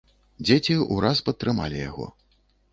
Дзеці 0.47 0.77
ўраз 0.95 1.23
падтрымалі 1.29 1.77
яго. 1.89 2.11